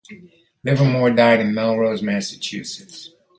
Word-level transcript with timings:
Livermore 0.63 1.11
died 1.11 1.41
in 1.41 1.53
Melrose, 1.53 2.01
Massachusetts. 2.01 3.11